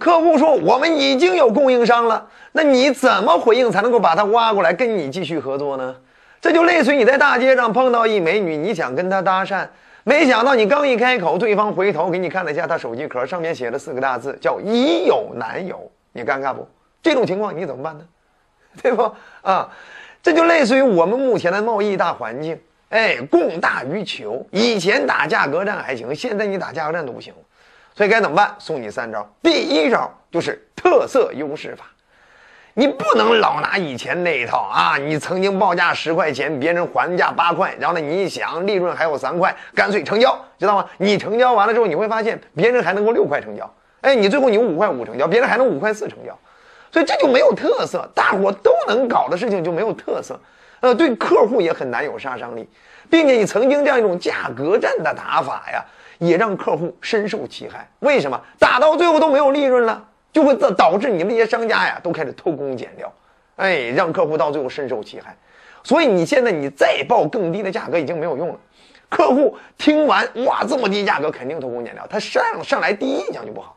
[0.00, 5.94] 客户说我们已经有供应商了，那你怎么回应才能够把他挖过来跟你继续合作呢？
[6.40, 9.68] 这就类似于你在大街上碰到一美女，你想跟她搭讪，
[10.04, 15.78] 没想到你刚一开口，对方回头给你看了一下她手机壳，上面写了四个大字叫“已有男友”，
[16.12, 16.66] 你尴尬不？
[17.02, 18.04] 这种情况你怎么办呢？
[18.82, 19.14] 对不？
[19.42, 19.68] 啊，
[20.22, 22.58] 这就类似于我们目前的贸易大环境，
[22.88, 24.42] 哎，供大于求。
[24.50, 27.34] 以前打价格战还行，现在你打价格战都不行。
[28.00, 28.54] 所以该怎么办？
[28.58, 29.30] 送你三招。
[29.42, 31.84] 第一招就是特色优势法，
[32.72, 34.96] 你不能老拿以前那一套啊！
[34.96, 40.86] 你曾经报价十块钱，别人还价八块，然后呢，你一想利润还有三块，干脆成交，知道吗？
[40.96, 43.70] 你成交完了之后，你会发现别人还能够六块成交，
[44.00, 46.34] 哎，你最后你五块五成交，别人还能五块四成交，
[46.90, 48.10] 所以这就没有特色。
[48.14, 50.40] 大伙都能搞的事情就没有特色，
[50.80, 52.66] 呃，对客户也很难有杀伤力，
[53.10, 55.84] 并且你曾经这样一种价格战的打法呀。
[56.20, 57.90] 也让客户深受其害。
[57.98, 63.12] 为什么打到最后都没有利润了，就会导导致你们这些商家呀都开始偷工减料，
[63.56, 65.36] 哎，让客户到最后深受其害。
[65.82, 68.54] 所以你现在你再报更低的价格已经没有用了。
[69.08, 73.76] 客户听完哇这么低价格肯定偷工减料，他上上来第一印象就不好。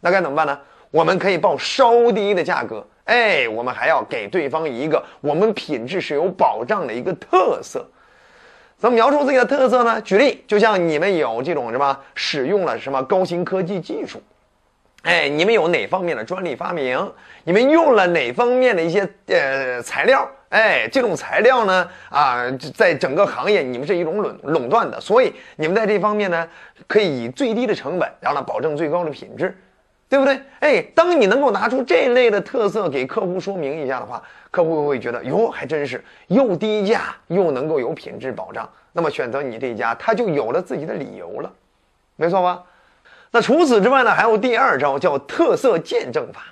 [0.00, 0.58] 那该怎么办呢？
[0.90, 7.86] 我们可以报稍低的价格，哎，我们还要给对方一个我们品质是有保障的一个特色。
[8.78, 10.00] 怎么描述自己的特色呢？
[10.02, 14.22] 举例，就像你们有这种什么使用了什么高新科技技术，
[15.02, 17.12] 哎，你们有哪方面的专利发明？
[17.44, 20.28] 你们用了哪方面的一些呃材料？
[20.50, 26.46] 哎，这种材料呢，啊，在整个行业你们是一种垄垄断的，所以你们在这方面呢，
[26.86, 29.56] 可以以最低的成本，然后呢，保证最高的品质。
[30.08, 30.40] 对不对？
[30.60, 41.52] 哎，当你能够拿出这类的特色给客户说明一下的话，客户会觉得哟，还真是又低价又能够有品质保障，那么选择你这家他就有了自己的理由了，
[42.14, 42.62] 没错吧？
[43.32, 46.42] 那除此之外呢，还有第二招叫特色见证法，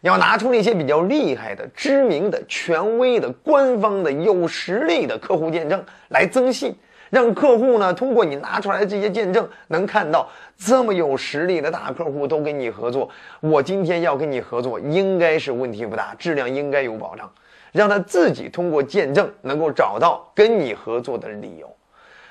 [0.00, 6.74] 你要拿出那些比较厉害的、知名的、权威的、官方的、有实力的客户见证来增信。
[7.10, 13.08] 让客户呢通过你拿出来的这些见证，能看到这么有实力的大客户都跟你合作，
[13.40, 17.30] 我今天要跟你合作，应该是问题不大，质量应该有保障。
[17.72, 21.68] 让他自己通过见证能够找到跟你合作的理由。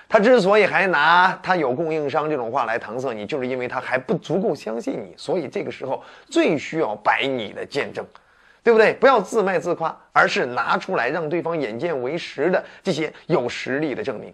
[0.08, 8.06] 他之所以还拿他有供应商这种话来搪塞你，就是因为他还不足够相信你，所以这个时候最需要摆你的见证，
[8.64, 8.94] 对不对？
[8.94, 14.34] 不要自卖自夸，而是拿出来让对方眼见为实的这些有实力的证明。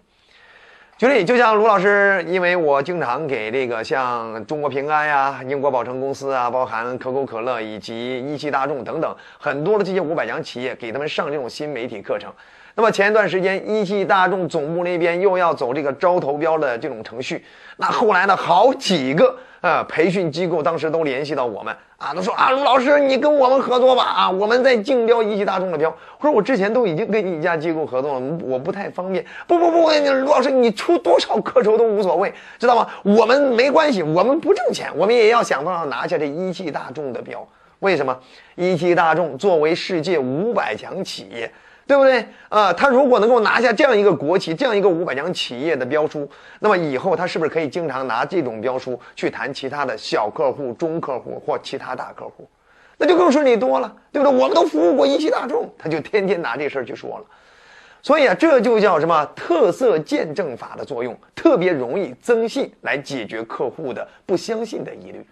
[1.00, 12.30] 举例，就像卢老师，因为我经常给这个像中国平安呀、英国宝诚公司啊，包含可口可乐以及一汽大众等等很多的这些五百强企业，给他们上这种新媒体课程。
[12.80, 17.44] 那么前一段时间，一汽大众总部那边又要走这个招投标的这种程序，
[17.76, 19.36] 那后来呢，好几个。
[19.60, 25.94] 呃，培训机构当时都联系到我们啊，都说啊，卢老师，你跟我们合作吧啊，我们在竞标一汽大众的标。
[26.18, 29.22] 我说我之前都已经跟一家机构合作了，我不太方便。
[29.46, 32.86] 不不不，卢老师，你出多少课酬都无所谓，知道吗？
[33.02, 37.46] 我们没关系，我们不挣钱，我们也要想办法拿下这一汽大众的标。
[37.80, 38.18] 为什么？
[38.54, 41.52] 一汽大众作为世界五百强企业。
[41.90, 42.72] 对不对啊？
[42.72, 46.30] 他如果能够拿下这样一个国企、这样一个五百强企业的标书，
[46.60, 52.48] 那么以后他是不是可以经常拿这种标书去谈其他的小客户、中客户或其他大客户？
[52.96, 54.38] 那就更顺利多了，对不对？
[54.38, 57.24] 我们都服务过一汽大众，他就天天拿这事儿去说了。
[58.02, 65.26] 所以啊，这就叫什么特色见证法的作用，特别容易增信，来解决客户的不相信的疑虑。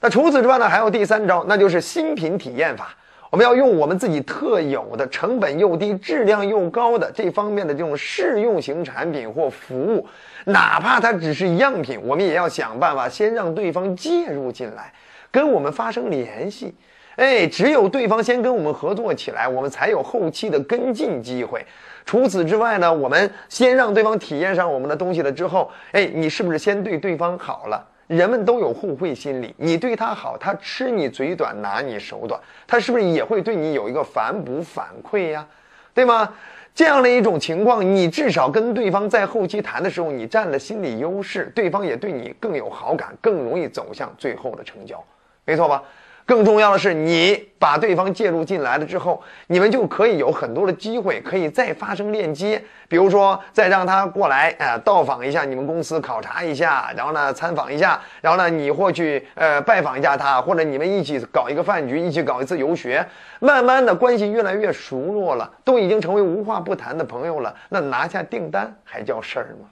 [0.00, 2.92] 那除此之外呢，还有第三招，那就是新品体验法。
[3.30, 10.04] 我们要用我们自己特有的、成本又低、质量又高的这方面的这种试用型产品或服务，
[10.46, 14.92] 哪怕它只是样品，我们也要想办法先让对方介入进来，
[15.30, 16.74] 跟我们发生联系。
[17.14, 21.64] 哎，只有对方先跟我们合作起来，我们才有后期的跟进机会。
[22.04, 27.86] 除此之外呢，我们先让对方体验上我们的东西了之后，哎，你是不是先对对方好了？
[28.10, 35.46] 人们都有互惠心理，你对他好，他吃你嘴短，拿你手短，他是不是也会对你有一个反哺反馈呀？
[35.94, 36.28] 对吗？
[36.74, 45.00] 这样的一种情况，你至少跟对方在后期谈的时候，你占了心理优势，对方也对你更有好感，更容易走向最后的成交，
[45.44, 45.80] 没错吧？
[46.30, 52.62] 更重要的是，你把对方介入进来了之后，你们就可以有很多的机会，可以再发生链接。
[52.86, 63.04] 比如说，再让他过来，呃，到访一下你们公司，考察一下，然后呢，参访一下，然后呢，你或去呃拜访一下他，或者你们一起搞一个饭局，一起搞一次游学，
[63.40, 67.52] 慢慢的关系越来越熟络了，都已经成为无话不谈的朋友了。
[67.70, 69.68] 那拿下订单还叫事儿吗？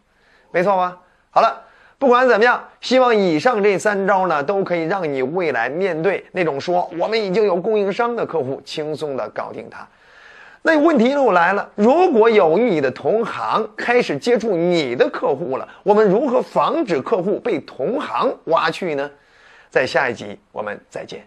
[0.50, 0.99] 没错吧？
[1.31, 1.68] 好了。
[1.99, 9.87] 不管怎么样，希望以上这三招呢，都可以让你未来面对那种说我们已经有供应商的客户，轻松的搞定他。
[10.62, 19.11] 那问题又来了，如果有你的同行开始接触你的客户了，我们如何防止客户被同行挖去呢？
[19.69, 21.23] 在下一集我们再见。